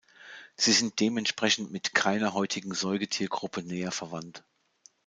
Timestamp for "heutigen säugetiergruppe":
2.33-3.61